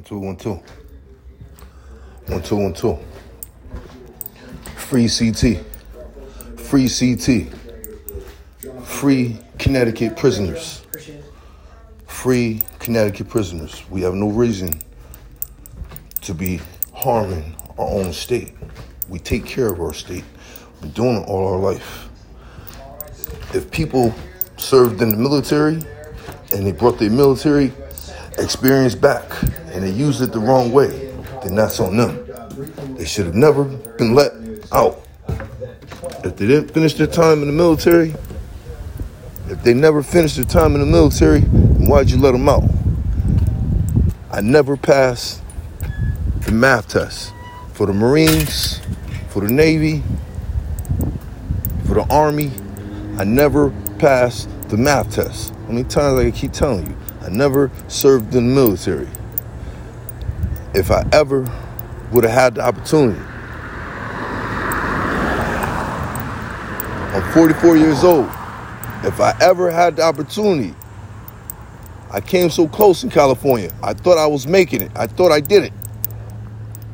[0.00, 0.62] One, two, one, two.
[2.32, 2.98] One, two, one, two.
[4.76, 5.62] Free CT.
[6.58, 7.52] Free CT.
[8.82, 10.86] Free Connecticut prisoners.
[12.06, 13.82] Free Connecticut prisoners.
[13.90, 14.80] We have no reason
[16.22, 16.62] to be
[16.94, 18.54] harming our own state.
[19.10, 20.24] We take care of our state.
[20.80, 22.08] Been doing it all our life.
[23.52, 24.14] If people
[24.56, 25.74] served in the military
[26.54, 27.70] and they brought their military
[28.38, 29.30] experience back
[29.72, 32.26] and they used it the wrong way, then that's on them.
[32.96, 34.32] They should have never been let
[34.72, 35.00] out.
[36.24, 38.14] If they didn't finish their time in the military,
[39.48, 42.64] if they never finished their time in the military, then why'd you let them out?
[44.30, 45.42] I never passed
[46.40, 47.32] the math test
[47.72, 48.80] for the Marines,
[49.28, 50.02] for the Navy,
[51.86, 52.50] for the Army.
[53.18, 55.52] I never passed the math test.
[55.66, 56.96] How many times I keep telling you?
[57.22, 59.08] I never served in the military.
[60.72, 61.40] If I ever
[62.12, 63.20] would have had the opportunity,
[67.12, 68.26] I'm 44 years old.
[69.02, 70.76] If I ever had the opportunity,
[72.12, 73.72] I came so close in California.
[73.82, 74.92] I thought I was making it.
[74.94, 75.72] I thought I did it.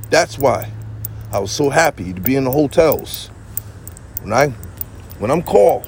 [0.09, 0.71] That's why
[1.31, 3.29] I was so happy to be in the hotels.
[4.23, 4.49] When I
[5.19, 5.87] when I'm called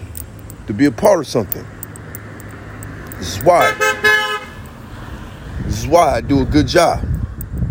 [0.67, 1.67] to be a part of something.
[3.17, 3.73] This is why.
[5.65, 7.03] This is why I do a good job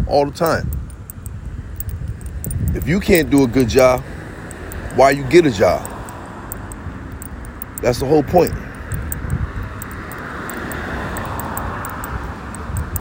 [0.08, 0.70] all the time.
[2.74, 4.02] If you can't do a good job,
[4.96, 5.88] why you get a job?
[7.82, 8.54] That's the whole point.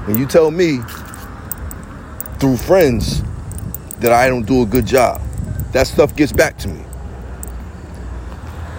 [0.06, 0.78] When you tell me
[2.38, 3.22] through friends
[4.00, 5.20] that I don't do a good job,
[5.72, 6.84] that stuff gets back to me.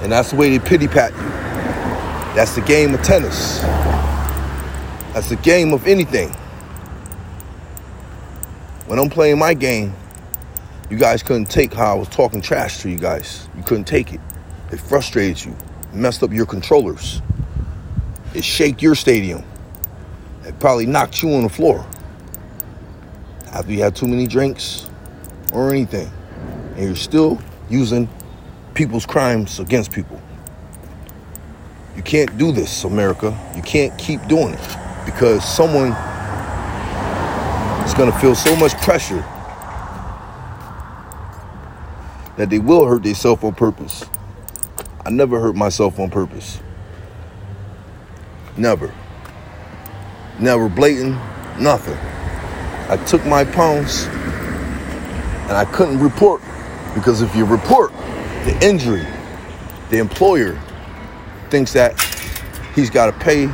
[0.01, 1.17] And that's the way they pity pat you.
[2.35, 3.59] That's the game of tennis.
[5.13, 6.31] That's the game of anything.
[8.87, 9.93] When I'm playing my game,
[10.89, 13.49] you guys couldn't take how I was talking trash to you guys.
[13.57, 14.21] You couldn't take it.
[14.71, 15.51] It frustrated you.
[15.91, 17.21] It messed up your controllers.
[18.33, 19.43] It shaked your stadium.
[20.45, 21.85] It probably knocked you on the floor.
[23.51, 24.89] After you had too many drinks
[25.51, 26.09] or anything.
[26.77, 28.07] And you're still using
[28.73, 30.21] people's crimes against people.
[31.97, 33.37] You can't do this, America.
[33.53, 35.91] You can't keep doing it because someone
[37.97, 39.25] going to feel so much pressure
[42.37, 44.05] that they will hurt themselves on purpose.
[45.03, 46.59] I never hurt myself on purpose.
[48.55, 48.93] Never.
[50.39, 51.15] Never blatant,
[51.59, 51.97] nothing.
[52.87, 56.41] I took my pounds and I couldn't report
[56.93, 57.91] because if you report
[58.45, 59.07] the injury,
[59.89, 60.59] the employer
[61.49, 61.99] thinks that
[62.75, 63.47] he's got to pay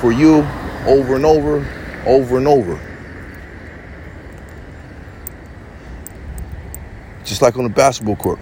[0.00, 0.46] for you
[0.86, 1.66] over and over,
[2.06, 2.89] over and over.
[7.30, 8.40] Just like on the basketball court,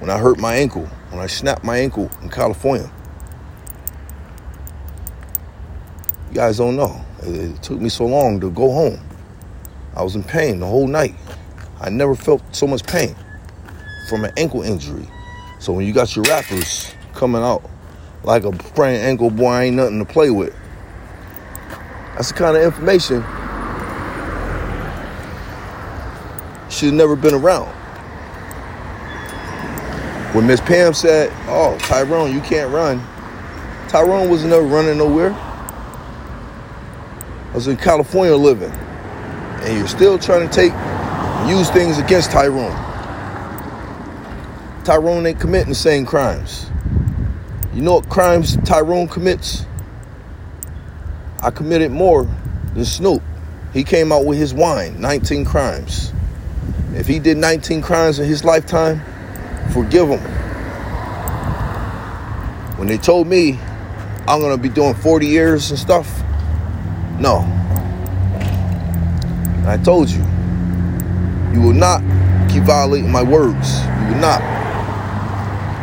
[0.00, 2.90] when I hurt my ankle, when I snapped my ankle in California.
[6.28, 7.00] You guys don't know.
[7.22, 8.98] It took me so long to go home.
[9.94, 11.14] I was in pain the whole night.
[11.80, 13.14] I never felt so much pain
[14.08, 15.06] from an ankle injury.
[15.60, 17.62] So when you got your rappers coming out
[18.24, 20.52] like a sprained ankle, boy, I ain't nothing to play with.
[22.14, 23.22] That's the kind of information
[26.70, 27.79] should have never been around.
[30.32, 33.02] When Miss Pam said, "Oh, Tyrone, you can't run,"
[33.88, 35.34] Tyrone was never running nowhere.
[37.50, 38.72] I was in California living,
[39.64, 40.72] and you're still trying to take
[41.48, 42.76] use things against Tyrone.
[44.84, 46.66] Tyrone ain't committing the same crimes.
[47.74, 49.66] You know what crimes Tyrone commits?
[51.42, 52.28] I committed more
[52.74, 53.22] than Snoop.
[53.72, 56.12] He came out with his wine, 19 crimes.
[56.94, 59.02] If he did 19 crimes in his lifetime,
[59.70, 60.20] forgive them.
[62.78, 63.58] When they told me
[64.26, 66.22] I'm gonna be doing 40 years and stuff,
[67.18, 67.40] no.
[69.66, 70.24] I told you,
[71.52, 72.00] you will not
[72.50, 73.80] keep violating my words.
[73.80, 74.40] You will not.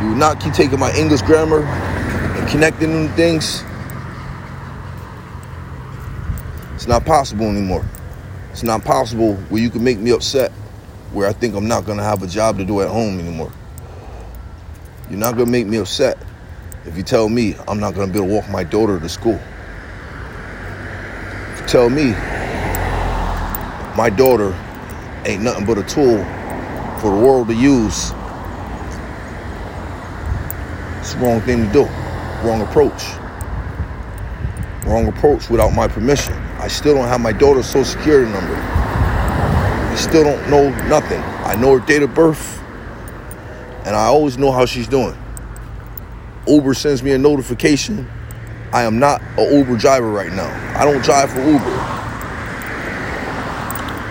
[0.01, 3.63] You will not keep taking my English grammar and connecting them things.
[6.75, 7.85] It's not possible anymore.
[8.51, 10.51] It's not possible where you can make me upset
[11.13, 13.51] where I think I'm not gonna have a job to do at home anymore.
[15.09, 16.18] You're not gonna make me upset
[16.86, 19.39] if you tell me I'm not gonna be able to walk my daughter to school.
[21.54, 22.12] If you tell me
[23.95, 24.54] my daughter
[25.25, 26.18] ain't nothing but a tool
[27.00, 28.12] for the world to use,
[31.00, 31.83] it's the wrong thing to do.
[32.45, 33.01] Wrong approach.
[34.86, 36.33] Wrong approach without my permission.
[36.60, 38.56] I still don't have my daughter's social security number.
[38.56, 41.21] I still don't know nothing.
[41.45, 42.56] I know her date of birth,
[43.88, 45.18] and I always know how she's doing.
[46.45, 48.06] Uber sends me a notification.
[48.74, 50.51] I am not an Uber driver right now.
[50.78, 51.98] I don't drive for Uber.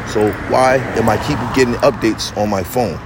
[0.09, 2.99] So why am I keep getting updates on my phone?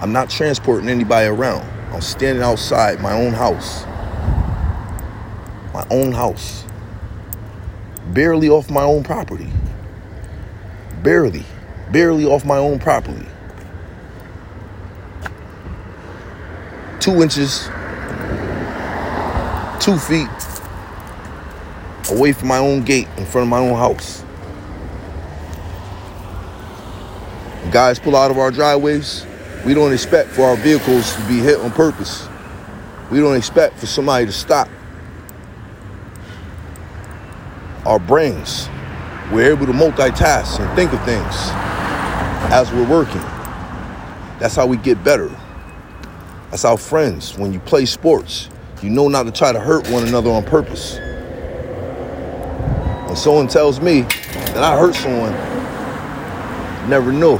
[0.00, 1.68] I'm not transporting anybody around.
[1.92, 3.84] I'm standing outside my own house.
[5.74, 6.64] My own house.
[8.12, 9.50] Barely off my own property.
[11.02, 11.44] Barely.
[11.90, 13.26] Barely off my own property.
[17.02, 17.64] Two inches,
[19.80, 20.28] two feet
[22.10, 24.22] away from my own gate in front of my own house.
[27.72, 29.26] guys pull out of our driveways,
[29.64, 32.28] we don't expect for our vehicles to be hit on purpose.
[33.10, 34.68] We don't expect for somebody to stop.
[37.84, 38.68] Our brains,
[39.32, 41.34] we're able to multitask and think of things
[42.52, 43.22] as we're working.
[44.38, 45.28] That's how we get better.
[46.52, 48.50] That's how friends, when you play sports,
[48.82, 50.98] you know not to try to hurt one another on purpose.
[53.06, 55.32] When someone tells me that I hurt someone,
[56.90, 57.38] never knew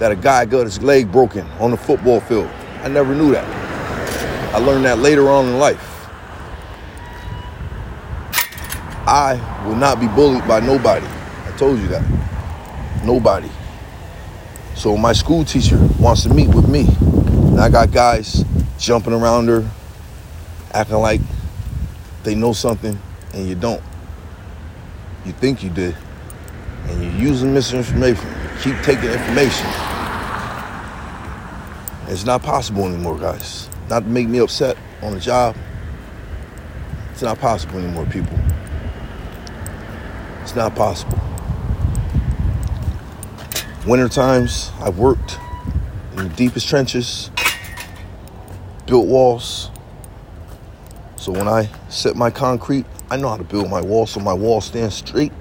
[0.00, 2.50] that a guy got his leg broken on the football field.
[2.82, 3.46] I never knew that.
[4.52, 6.08] I learned that later on in life.
[9.06, 11.06] I will not be bullied by nobody.
[11.06, 12.02] I told you that.
[13.04, 13.48] Nobody.
[14.76, 16.86] So my school teacher wants to meet with me.
[16.86, 18.44] And I got guys
[18.78, 19.66] jumping around her,
[20.72, 21.22] acting like
[22.24, 22.98] they know something
[23.32, 23.82] and you don't.
[25.24, 25.96] You think you did.
[26.84, 28.26] And you're using misinformation.
[28.26, 29.66] You keep taking information.
[32.08, 33.70] It's not possible anymore, guys.
[33.88, 35.56] Not to make me upset on the job.
[37.12, 38.38] It's not possible anymore, people.
[40.42, 41.25] It's not possible.
[43.86, 45.38] Winter times, I've worked
[46.16, 47.30] in the deepest trenches,
[48.84, 49.70] built walls.
[51.14, 54.32] So when I set my concrete, I know how to build my wall so my
[54.32, 55.32] wall stands straight.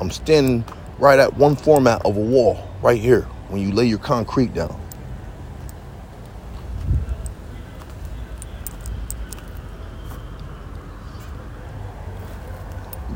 [0.00, 0.66] I'm standing
[0.98, 4.78] right at one format of a wall, right here, when you lay your concrete down.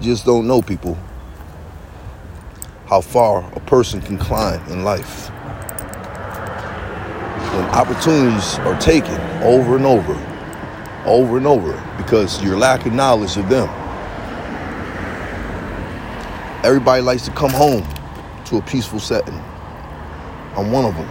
[0.00, 0.96] Just don't know people
[2.88, 5.28] how far a person can climb in life.
[7.52, 10.14] When opportunities are taken over and over,
[11.04, 13.68] over and over, because you're lacking knowledge of them.
[16.64, 17.86] Everybody likes to come home
[18.46, 19.34] to a peaceful setting.
[20.56, 21.08] I'm one of them.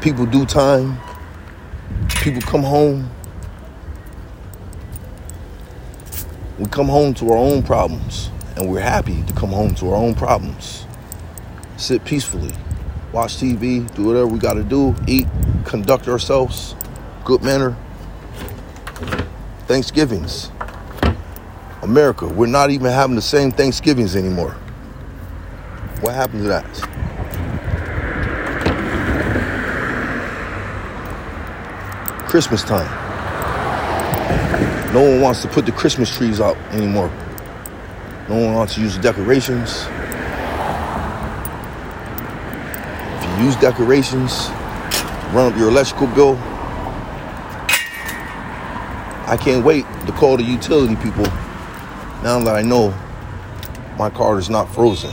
[0.00, 0.98] People do time.
[2.20, 3.08] People come home
[6.58, 9.96] we come home to our own problems and we're happy to come home to our
[9.96, 10.86] own problems.
[11.76, 12.52] Sit peacefully,
[13.12, 15.26] watch TV, do whatever we got to do, eat,
[15.64, 16.76] conduct ourselves,
[17.24, 17.76] good manner.
[19.66, 20.50] Thanksgivings.
[21.82, 24.52] America, we're not even having the same Thanksgivings anymore.
[26.00, 26.64] What happened to that?
[32.28, 33.03] Christmas time.
[34.94, 37.08] No one wants to put the Christmas trees out anymore.
[38.28, 39.86] No one wants to use the decorations.
[43.18, 44.50] If you use decorations,
[45.34, 46.36] run up your electrical bill.
[49.26, 51.24] I can't wait to call the utility people
[52.22, 52.94] now that I know
[53.98, 55.10] my car is not frozen.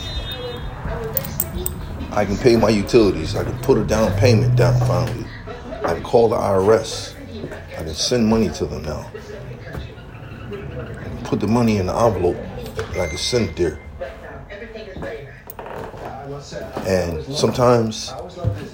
[2.11, 3.35] I can pay my utilities.
[3.35, 5.25] I can put a down payment down finally.
[5.83, 7.15] I can call the IRS.
[7.77, 9.11] I can send money to them now
[11.31, 12.35] put the money in the envelope
[12.91, 13.79] and I can send it there.
[16.85, 18.11] And sometimes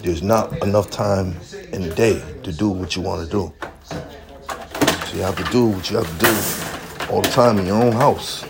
[0.01, 1.37] there's not enough time
[1.71, 3.53] in the day to do what you want to do.
[3.85, 7.83] So you have to do what you have to do all the time in your
[7.83, 8.43] own house.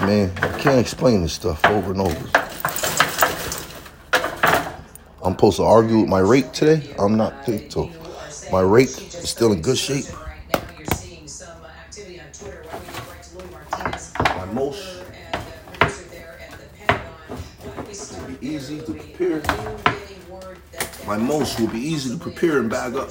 [0.00, 2.45] Man, I can't explain this stuff over and over.
[5.26, 6.94] I'm supposed to argue with my rake today.
[7.00, 7.90] I'm not think so.
[8.52, 10.04] My rake is still in good shape.
[14.20, 15.02] My most
[18.12, 19.42] will be easy to prepare.
[21.08, 23.10] My most will be easy to prepare and bag up.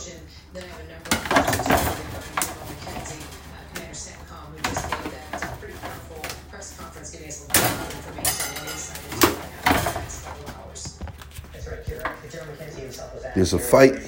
[13.36, 14.00] There's a fight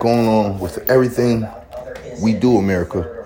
[0.00, 1.46] going on with everything
[2.20, 3.24] we do, America.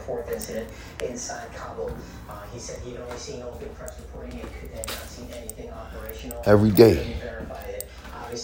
[6.45, 7.17] Every day.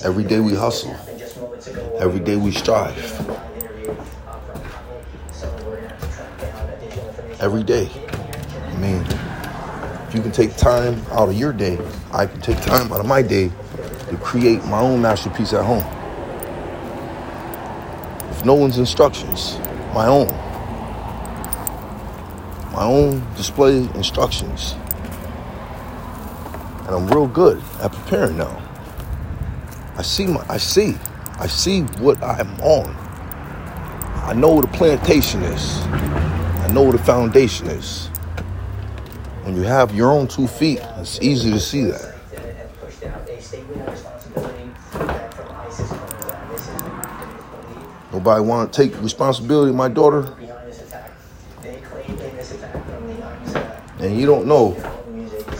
[0.03, 0.97] Every day we hustle.
[1.99, 2.97] Every day we strive.
[7.41, 7.91] Every day.
[8.69, 9.03] I mean,
[10.09, 11.79] if you can take time out of your day,
[12.11, 13.53] I can take time out of my day
[14.09, 15.85] to create my own masterpiece at home.
[18.45, 19.59] No one's instructions,
[19.95, 20.29] my own.
[22.73, 24.75] My own display instructions.
[26.73, 28.61] And I'm real good at preparing now.
[29.97, 30.97] I see my I see.
[31.39, 32.97] I see what I'm on.
[34.13, 35.81] I know what a plantation is.
[35.87, 38.09] I know what a foundation is.
[39.45, 42.12] When you have your own two feet, it's easy to see that.
[48.23, 50.33] Nobody want to take responsibility my daughter.
[53.99, 54.71] And you don't know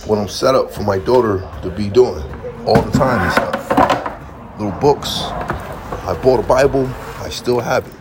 [0.07, 2.23] what I'm set up for my daughter to be doing
[2.65, 4.61] all the time and stuff.
[4.61, 5.23] Little books.
[5.23, 6.87] I bought a Bible.
[7.19, 7.95] I still have it.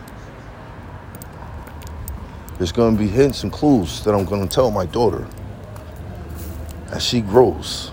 [2.58, 5.26] There's going to be hints and clues that I'm going to tell my daughter
[6.92, 7.90] as she grows,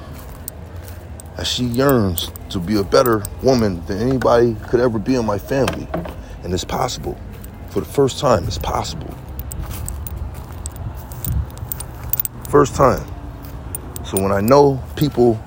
[1.36, 5.40] as she yearns to be a better woman than anybody could ever be in my
[5.40, 5.88] family.
[6.44, 7.18] And it's possible.
[7.70, 9.14] For the first time, it's possible.
[12.50, 13.06] First time.
[14.06, 15.40] So when I know people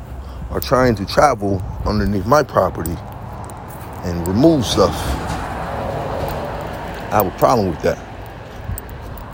[0.51, 2.97] are trying to travel underneath my property
[4.05, 4.95] and remove stuff,
[7.11, 7.99] I have a problem with that.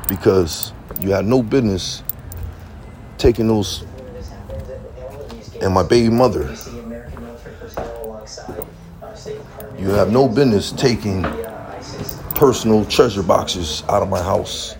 [0.08, 2.02] Because you have no business
[3.18, 3.84] taking those
[5.60, 6.54] and my baby mother.
[9.78, 11.22] You have no business taking
[12.38, 14.76] personal treasure boxes out of my house.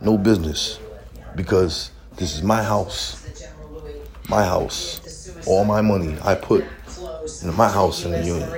[0.00, 0.80] No business.
[1.36, 3.24] Because this is my house.
[4.28, 5.46] My house.
[5.46, 6.64] All my money I put
[7.44, 8.50] in my house in the union.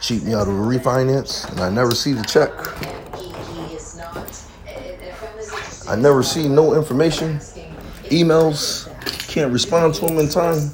[0.00, 2.50] Cheat me out of a refinance and I never see the check.
[5.88, 7.36] I never see no information,
[8.10, 8.88] emails,
[9.28, 10.72] can't respond to them in time.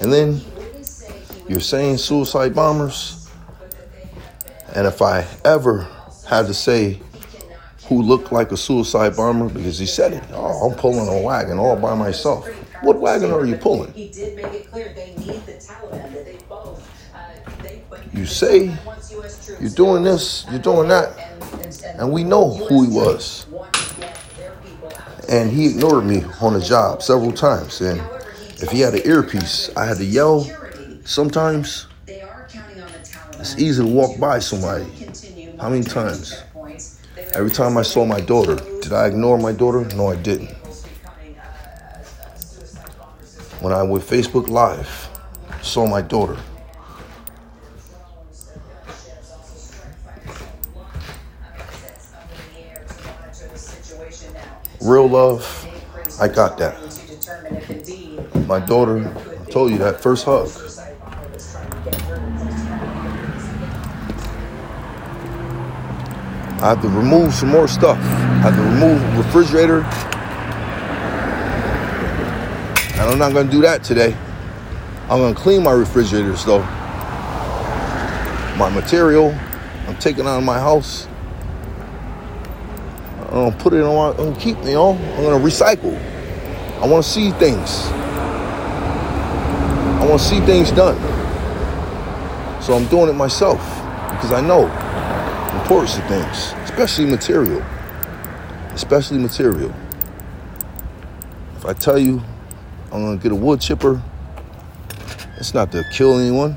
[0.00, 0.40] And then
[1.48, 3.28] you're saying suicide bombers.
[4.74, 5.88] And if I ever
[6.26, 7.00] had to say
[7.86, 11.58] who looked like a suicide bomber, because he said it, oh, I'm pulling a wagon
[11.58, 12.46] all by myself.
[12.82, 13.92] What wagon are you pulling?
[18.12, 18.76] You say
[19.60, 21.16] you're doing this, you're doing that,
[21.98, 23.46] and we know who he was.
[25.28, 27.80] And he ignored me on the job several times.
[27.80, 28.00] And
[28.60, 30.50] if he had an earpiece, I had to yell
[31.04, 31.86] sometimes.
[33.38, 34.86] It's easy to walk by somebody.
[35.60, 36.42] How many times?
[37.34, 39.84] Every time I saw my daughter, did I ignore my daughter?
[39.94, 40.50] No, I didn't.
[43.60, 45.08] When I went Facebook Live,
[45.62, 46.36] saw my daughter.
[54.80, 55.66] Real love,
[56.20, 56.87] I got that.
[58.48, 59.12] My daughter,
[59.50, 60.48] told you that first hug.
[66.62, 67.98] I have to remove some more stuff.
[67.98, 69.80] I have to remove refrigerator.
[72.98, 74.16] And I'm not gonna do that today.
[75.10, 76.62] I'm gonna clean my refrigerators though.
[78.56, 79.38] My material,
[79.86, 81.06] I'm taking out of my house.
[83.26, 84.12] I'm gonna put it on.
[84.12, 84.92] I'm gonna keep, you know.
[84.94, 86.00] I'm gonna recycle.
[86.80, 87.90] I want to see things.
[90.08, 90.96] Want to see things done.
[92.62, 93.58] So I'm doing it myself
[94.10, 97.62] because I know the importance of things, especially material.
[98.72, 99.70] Especially material.
[101.56, 102.22] If I tell you
[102.90, 104.02] I'm gonna get a wood chipper,
[105.36, 106.56] it's not to kill anyone.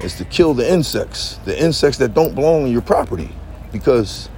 [0.00, 3.30] It's to kill the insects, the insects that don't belong on your property,
[3.70, 4.28] because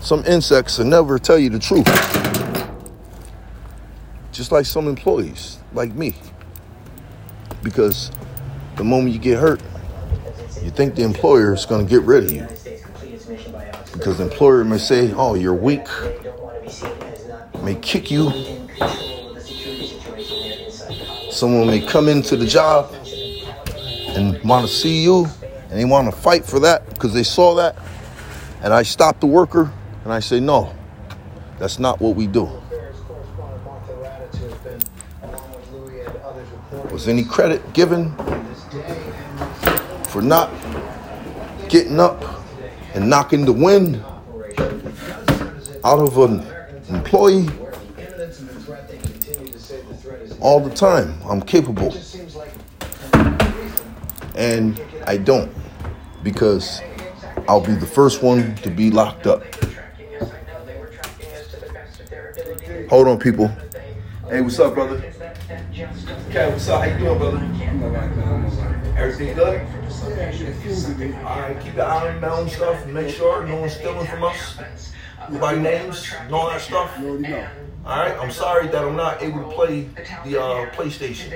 [0.00, 2.31] some insects will never tell you the truth.
[4.32, 6.14] Just like some employees, like me.
[7.62, 8.10] Because
[8.76, 9.60] the moment you get hurt,
[10.62, 12.46] you think the employer is going to get rid of you.
[13.92, 15.86] Because the employer may say, oh, you're weak,
[17.62, 18.30] may kick you.
[21.30, 22.94] Someone may come into the job
[24.16, 25.26] and want to see you,
[25.70, 27.76] and they want to fight for that because they saw that.
[28.62, 29.72] And I stop the worker
[30.04, 30.74] and I say, no,
[31.58, 32.61] That's not what we do.
[36.90, 38.14] Was any credit given
[40.04, 40.50] for not
[41.68, 42.22] getting up
[42.94, 44.02] and knocking the wind
[45.84, 46.46] out of an
[46.88, 47.48] employee
[50.40, 51.20] all the time?
[51.24, 51.94] I'm capable.
[54.34, 55.52] And I don't
[56.22, 56.80] because
[57.48, 59.42] I'll be the first one to be locked up.
[62.88, 63.48] Hold on, people.
[64.28, 65.11] Hey, what's up, brother?
[66.34, 66.82] Okay, what's up?
[66.82, 67.36] How you doing, brother?
[68.96, 69.66] Everything good?
[70.16, 73.74] Yeah, All right, keep the eye on the mountain stuff and make sure no one's
[73.74, 74.56] stealing from us.
[75.40, 76.90] By names and all that stuff.
[77.84, 79.88] All right, I'm sorry that I'm not able to play
[80.24, 81.30] the uh, PlayStation.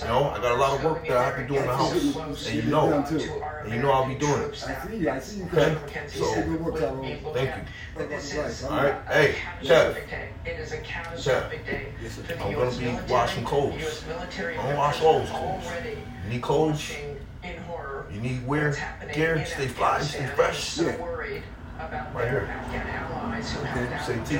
[0.00, 1.76] You know, I got a lot of work that I have to do in the
[1.76, 2.90] house, and you know,
[3.64, 4.64] and you know I'll be doing it.
[5.52, 5.76] Okay,
[6.08, 6.24] so
[7.34, 7.62] thank you.
[8.66, 9.94] All right, hey, Chef.
[11.18, 11.52] Chef,
[12.40, 14.04] I'm gonna be washing clothes.
[14.08, 15.64] I'm gonna wash all those clothes.
[16.24, 16.92] You need clothes?
[18.10, 18.74] You need wear
[19.12, 19.44] gear?
[19.44, 20.78] Stay fly, stay fresh.
[22.14, 22.48] Right here.
[23.40, 24.36] Okay, say T.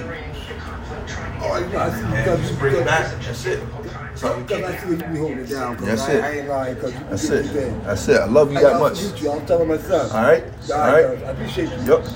[1.43, 3.23] Oh, you know, I see And because just bring it back.
[3.23, 3.63] That's it.
[3.83, 4.81] That's how we keep Because I it.
[4.81, 5.77] see you holding it down.
[5.77, 6.25] 'cause That's I, it.
[6.25, 6.77] I ain't lying.
[6.77, 7.47] Cause you That's it.
[7.47, 7.83] everything.
[7.85, 8.21] That's it.
[8.21, 9.23] I love you I that love much.
[9.23, 9.31] you.
[9.31, 10.11] I'm telling my son.
[10.11, 10.45] All right?
[10.71, 10.99] All I.
[10.99, 11.95] I appreciate you.
[11.95, 12.07] Yep.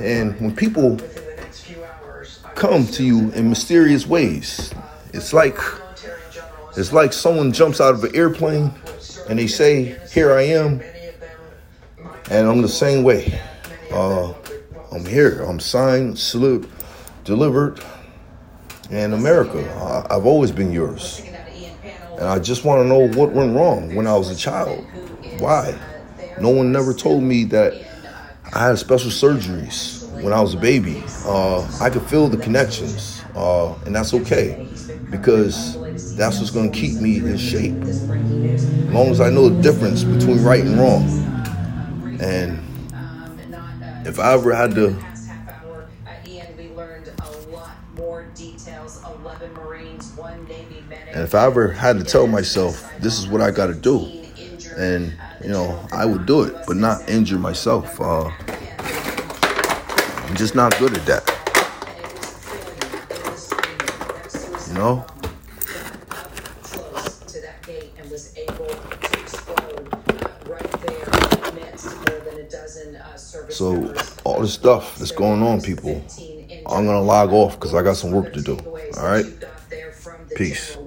[0.00, 0.98] And when people
[2.54, 4.72] come to you in mysterious ways,
[5.12, 5.58] it's like
[6.76, 8.72] it's like someone jumps out of an airplane
[9.28, 10.80] and they say, "Here I am,"
[12.30, 13.40] and I'm the same way.
[13.92, 14.32] Uh,
[14.92, 15.42] I'm here.
[15.42, 16.68] I'm signed, salute,
[17.24, 17.80] delivered,
[18.90, 19.62] and America.
[19.74, 21.22] I, I've always been yours,
[22.12, 24.84] and I just want to know what went wrong when I was a child.
[25.38, 25.78] Why?
[26.40, 27.74] No one never told me that
[28.52, 31.02] I had special surgeries when I was a baby.
[31.24, 34.68] Uh, I could feel the connections, uh, and that's okay
[35.10, 35.76] because
[36.16, 37.74] that's what's going to keep me in shape.
[37.82, 38.08] As
[38.92, 41.27] long as I know the difference between right and wrong.
[42.20, 42.64] And
[44.06, 44.96] if I ever had to
[51.12, 54.06] and if I ever had to tell myself this is what I got to do,
[54.76, 58.00] and you know I would do it, but not injure myself.
[58.00, 58.30] Uh,
[60.26, 61.24] I'm just not good at that.
[64.68, 65.06] You know.
[66.62, 71.04] close to that gate and was able to explode uh, right there
[71.50, 73.92] amidst more than a dozen uh, service So
[74.24, 76.04] all this stuff that's going on, people,
[76.66, 78.58] I'm gonna log off because I got some work to do.
[78.96, 79.26] All right.
[80.34, 80.77] Peace.